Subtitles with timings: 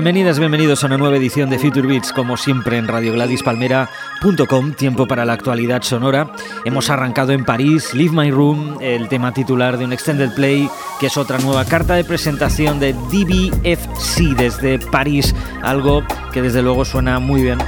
[0.00, 5.26] Bienvenidas, bienvenidos a una nueva edición de Future Beats, como siempre en radiogladispalmera.com, tiempo para
[5.26, 6.32] la actualidad sonora.
[6.64, 10.70] Hemos arrancado en París, Leave My Room, el tema titular de un extended play,
[11.00, 16.02] que es otra nueva carta de presentación de DBFC desde París, algo
[16.32, 17.58] que desde luego suena muy bien.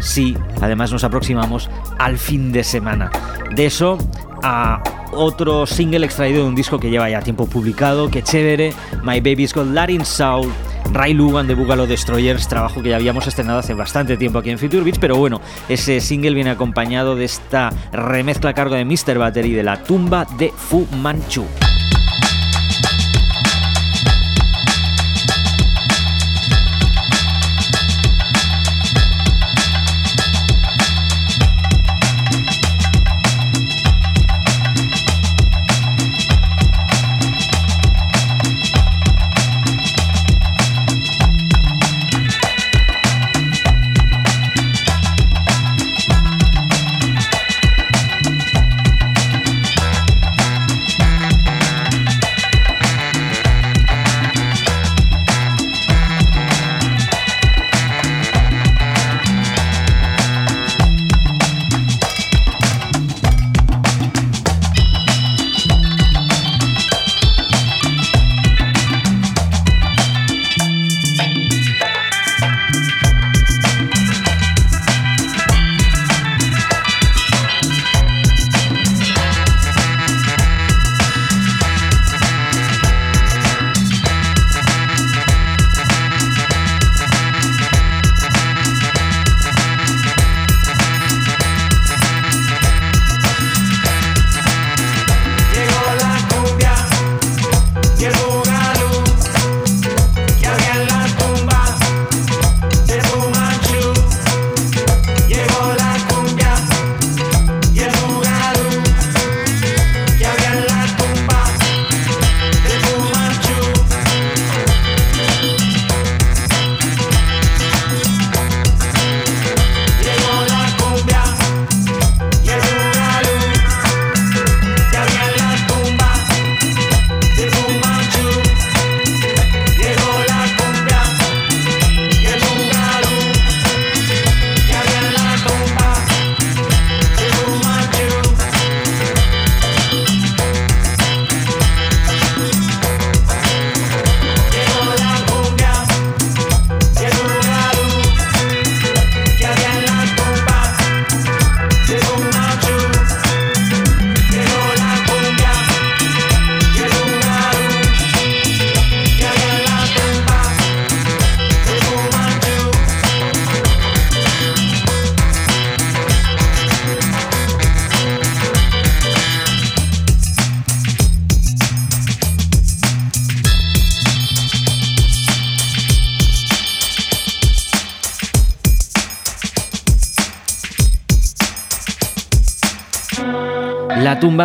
[0.00, 3.10] Sí, además nos aproximamos al fin de semana.
[3.56, 3.98] De eso
[4.44, 8.72] a otro single extraído de un disco que lleva ya tiempo publicado, que chévere,
[9.02, 10.52] My Baby's Got Latin Soul
[10.92, 14.58] Ray Lugan de Bugalo Destroyers, trabajo que ya habíamos estrenado hace bastante tiempo aquí en
[14.58, 19.18] Future pero bueno, ese single viene acompañado de esta remezcla a cargo de Mr.
[19.18, 21.46] Battery de la tumba de Fu Manchu.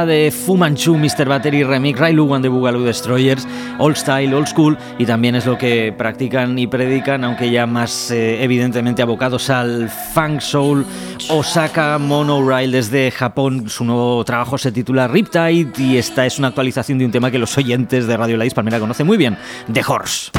[0.05, 1.27] De Fu Manchu, Mr.
[1.27, 3.47] Battery Remix, Ray Lugan de Boogaloo Destroyers,
[3.79, 8.11] Old Style, Old School, y también es lo que practican y predican, aunque ya más
[8.11, 10.85] eh, evidentemente abocados al Funk Soul.
[11.29, 16.97] Osaka Monorail desde Japón, su nuevo trabajo se titula Riptide y esta es una actualización
[16.97, 19.37] de un tema que los oyentes de Radio Lights Palmera conocen muy bien,
[19.71, 20.31] The Horse.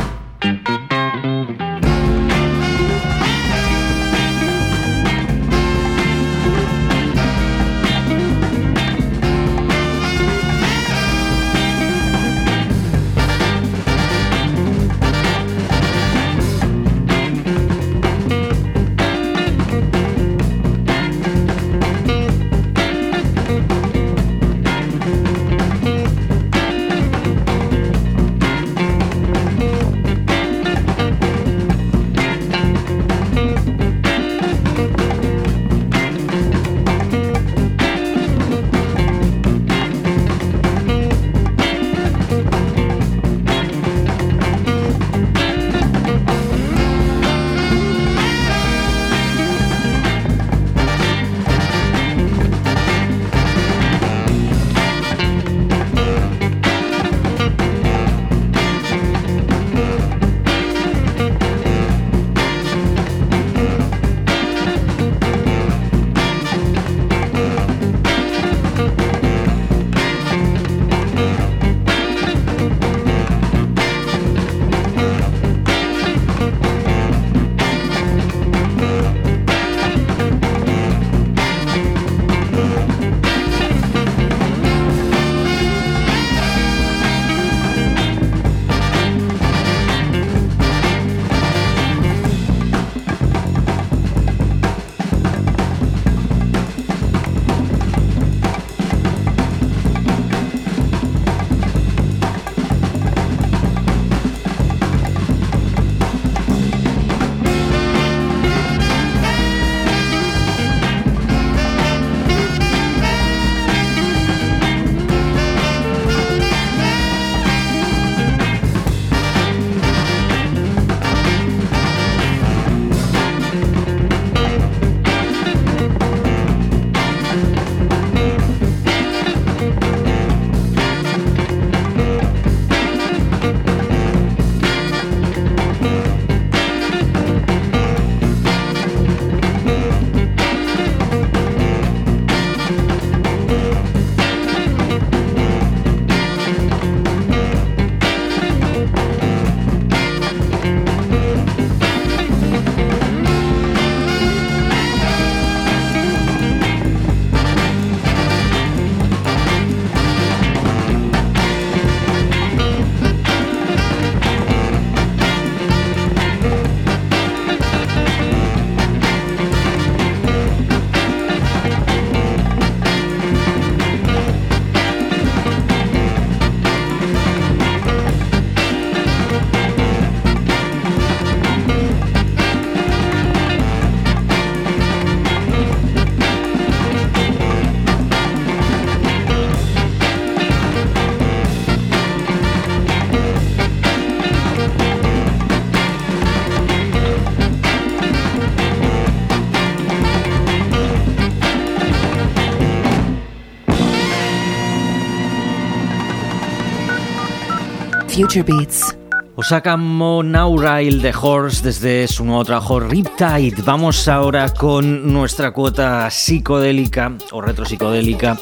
[208.17, 208.97] Future Beats.
[209.35, 213.63] Osaka Monaurail de Horse desde su nuevo trabajo Riptide.
[213.63, 218.39] Vamos ahora con nuestra cuota psicodélica o retropsicodélica,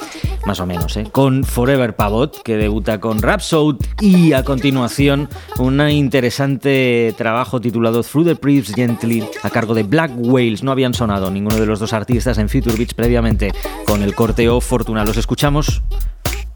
[0.47, 1.09] más o menos, ¿eh?
[1.11, 5.29] con Forever Pavot, que debuta con Rhapsody y a continuación
[5.59, 10.63] un interesante trabajo titulado Through the Preeps Gently a cargo de Black Whales.
[10.63, 13.53] No habían sonado ninguno de los dos artistas en Future Beats previamente
[13.87, 15.05] con el corteo Fortuna.
[15.05, 15.83] Los escuchamos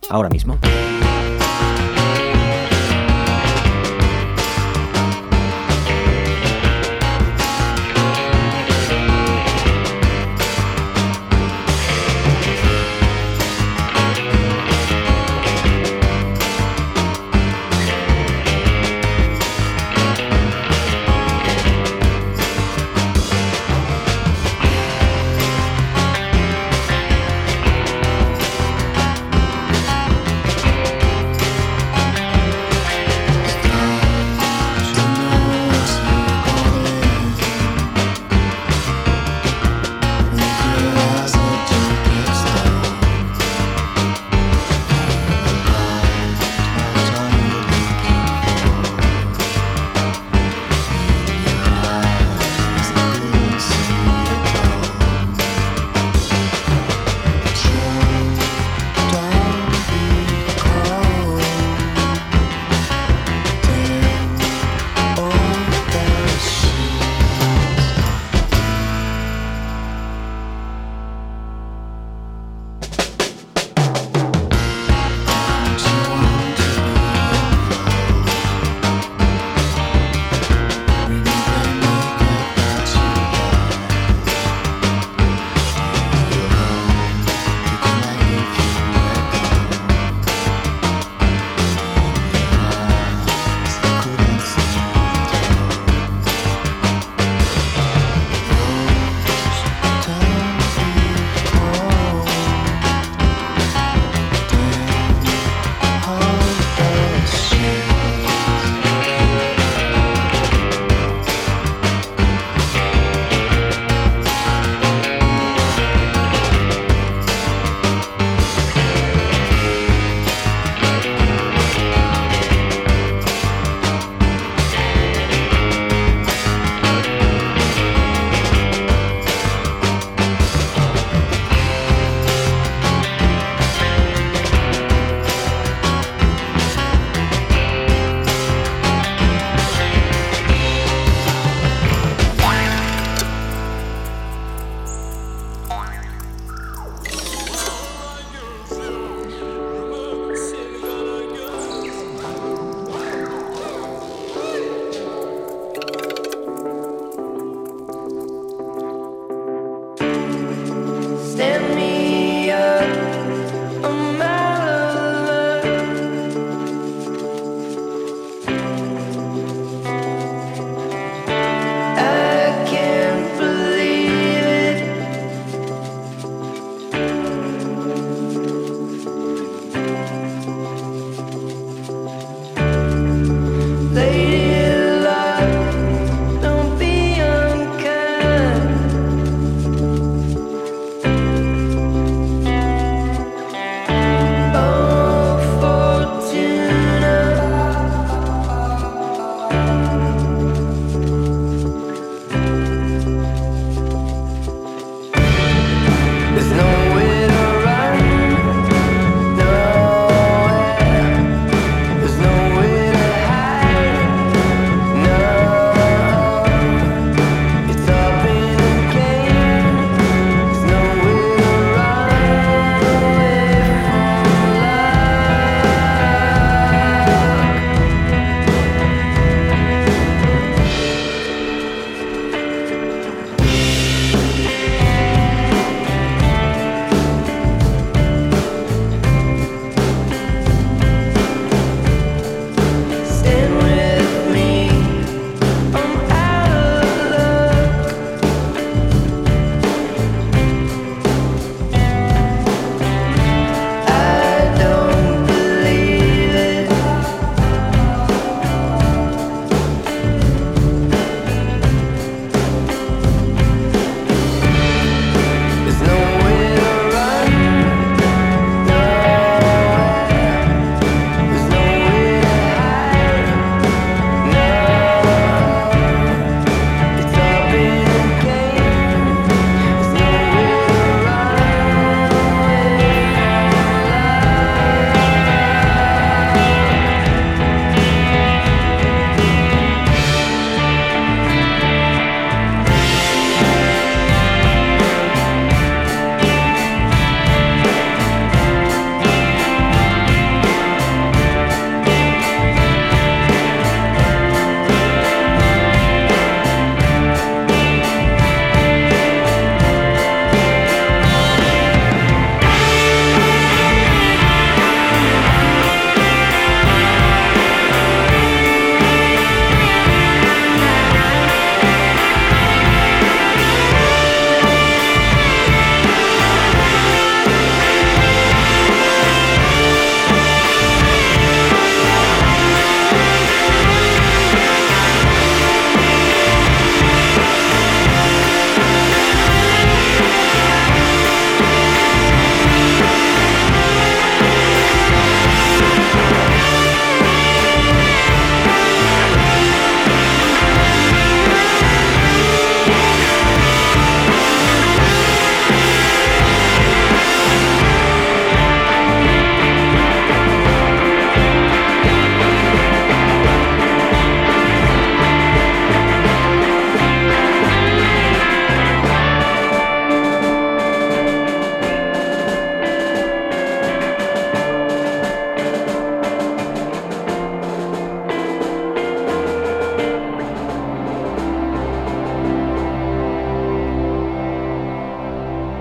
[0.09, 0.57] ahora mismo.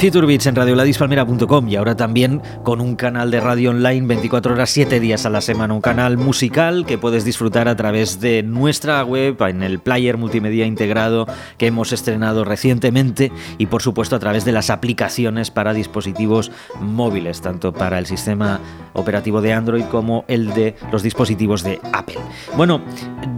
[0.00, 4.70] Future Beats en radioladispalmera.com y ahora también con un canal de radio online 24 horas
[4.70, 9.04] 7 días a la semana, un canal musical que puedes disfrutar a través de nuestra
[9.04, 11.26] web en el player multimedia integrado
[11.58, 17.42] que hemos estrenado recientemente y por supuesto a través de las aplicaciones para dispositivos móviles,
[17.42, 18.58] tanto para el sistema
[18.94, 22.18] operativo de Android como el de los dispositivos de Apple.
[22.56, 22.80] Bueno,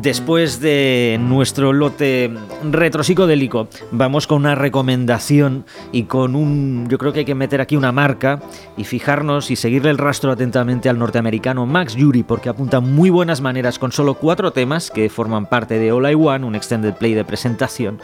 [0.01, 2.33] después de nuestro lote
[2.71, 6.52] retro-psicodélico, vamos con una recomendación y con un
[6.89, 8.41] yo creo que hay que meter aquí una marca
[8.77, 13.41] y fijarnos y seguirle el rastro atentamente al norteamericano Max Yuri, porque apunta muy buenas
[13.41, 17.15] maneras con solo cuatro temas que forman parte de All I Want, un extended play
[17.15, 18.01] de presentación.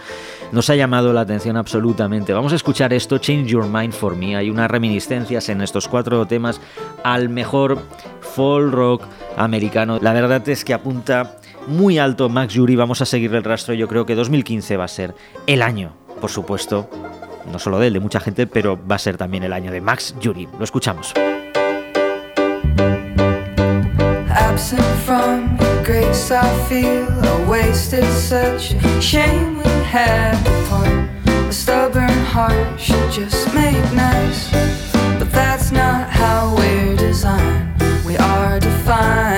[0.53, 2.33] Nos ha llamado la atención absolutamente.
[2.33, 4.37] Vamos a escuchar esto, Change Your Mind for Me.
[4.37, 6.61] Hay unas reminiscencias en estos cuatro temas
[7.05, 7.79] al mejor
[8.21, 9.03] folk rock
[9.37, 9.99] americano.
[10.01, 12.77] La verdad es que apunta muy alto Max Yuri.
[12.77, 13.75] Vamos a seguirle el rastro.
[13.75, 15.15] Yo creo que 2015 va a ser
[15.47, 16.89] el año, por supuesto,
[17.51, 19.81] no solo de él, de mucha gente, pero va a ser también el año de
[19.81, 20.49] Max Yuri.
[20.59, 21.15] Lo escuchamos.
[24.31, 30.35] Absent from grace, I feel a wasted such a shame we had
[30.65, 31.09] apart.
[31.49, 34.51] A stubborn heart should just make nice,
[35.19, 37.73] but that's not how we're designed.
[38.05, 39.38] We are defined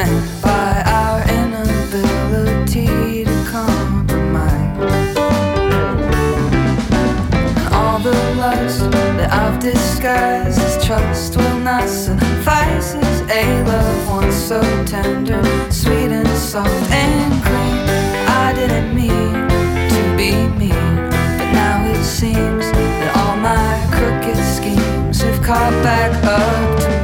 [10.03, 17.43] As trust will not suffice as a love once so tender, sweet and soft and
[17.45, 17.87] clean.
[18.27, 19.49] I didn't mean
[19.91, 26.13] to be mean, but now it seems that all my crooked schemes have caught back
[26.25, 27.00] up to me.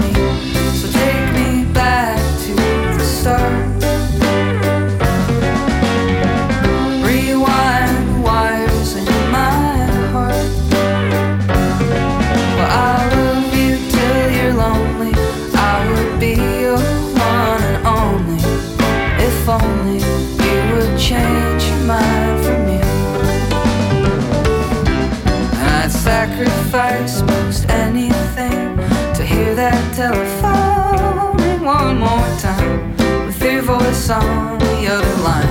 [34.11, 35.46] On the other line.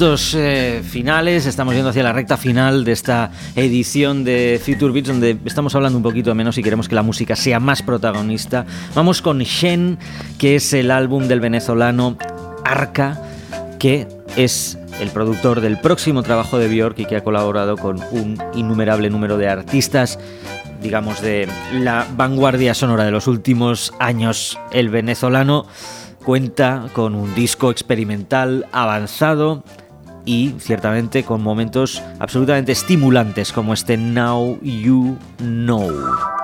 [0.00, 5.08] Minutos eh, finales, estamos yendo hacia la recta final de esta edición de Future Beats,
[5.08, 8.64] donde estamos hablando un poquito menos y queremos que la música sea más protagonista.
[8.94, 9.98] Vamos con Shen,
[10.38, 12.16] que es el álbum del venezolano
[12.64, 13.20] Arca,
[13.78, 14.08] que
[14.38, 19.10] es el productor del próximo trabajo de Björk y que ha colaborado con un innumerable
[19.10, 20.18] número de artistas
[20.80, 24.58] digamos, de la vanguardia sonora de los últimos años.
[24.72, 25.66] El venezolano
[26.24, 29.64] Cuenta con un disco experimental avanzado
[30.24, 36.39] y ciertamente con momentos absolutamente estimulantes como este Now You Know.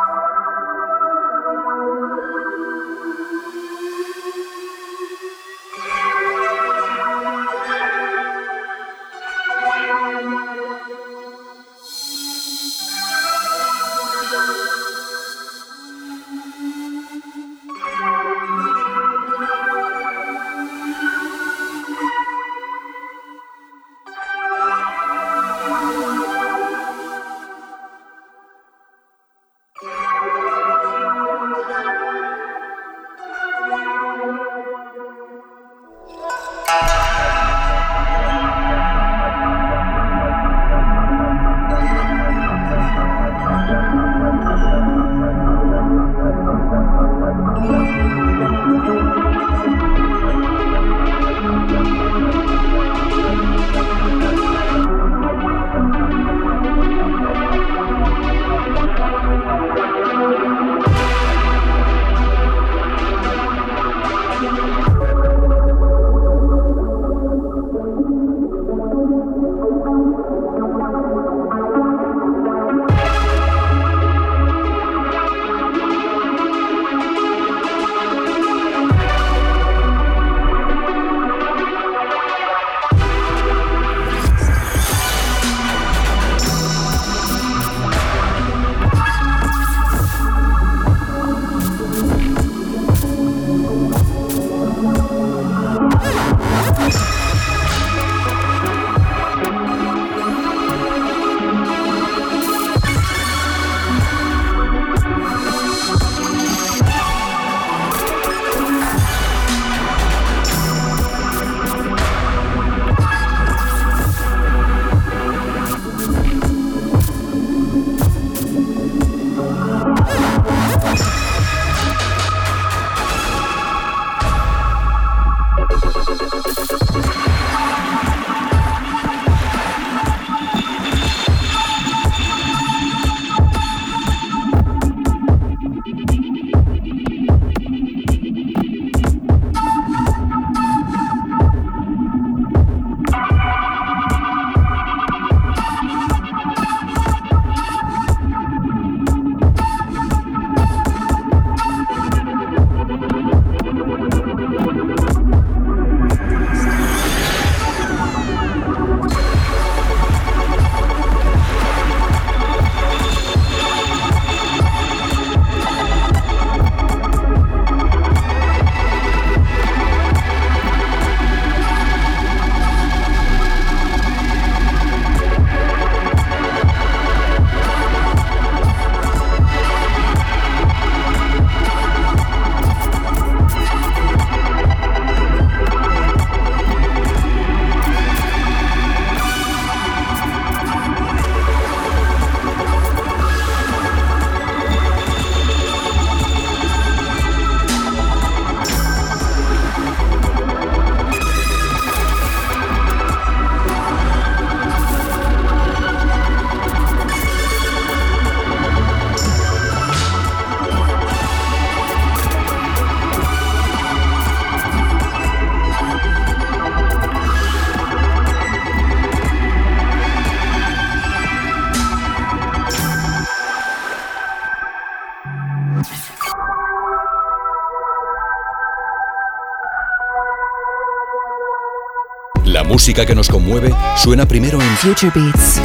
[232.77, 235.62] Música que nos conmueve suena primero en Future Beats.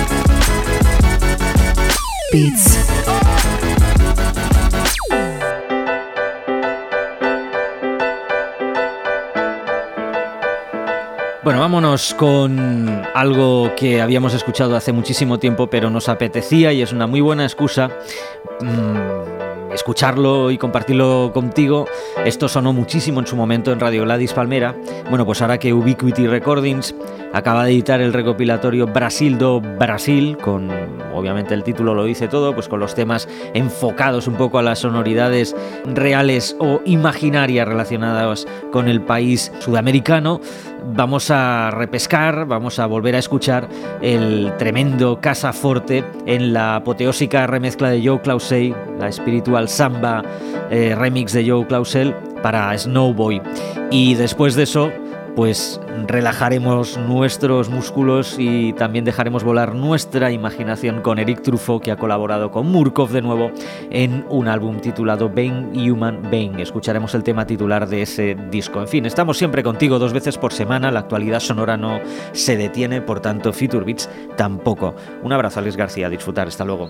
[2.31, 2.79] Beats.
[11.43, 16.93] Bueno, vámonos con algo que habíamos escuchado hace muchísimo tiempo, pero nos apetecía y es
[16.93, 17.89] una muy buena excusa.
[18.61, 19.10] Mmm,
[19.73, 21.87] escucharlo y compartirlo contigo.
[22.25, 24.75] Esto sonó muchísimo en su momento en Radio Gladys Palmera.
[25.09, 26.95] Bueno, pues ahora que Ubiquity Recordings
[27.33, 30.69] acaba de editar el recopilatorio Brasil do Brasil, con
[31.13, 34.79] obviamente el título lo dice todo, pues con los temas enfocados un poco a las
[34.79, 40.41] sonoridades reales o imaginarias relacionadas con el país sudamericano
[40.83, 43.67] vamos a repescar, vamos a volver a escuchar
[44.01, 50.23] el tremendo Casa Forte en la apoteósica remezcla de Joe Clausey, la espiritual samba
[50.69, 53.41] eh, remix de Joe Clausel para Snowboy.
[53.91, 54.91] Y después de eso,
[55.35, 61.97] pues relajaremos nuestros músculos y también dejaremos volar nuestra imaginación con Eric Truffaut, que ha
[61.97, 63.51] colaborado con Murkov de nuevo
[63.89, 66.61] en un álbum titulado Bane Human Bane.
[66.61, 68.81] Escucharemos el tema titular de ese disco.
[68.81, 71.99] En fin, estamos siempre contigo dos veces por semana, la actualidad sonora no
[72.33, 74.95] se detiene, por tanto, Future Beats tampoco.
[75.23, 76.89] Un abrazo, Alex García, disfrutar, hasta luego.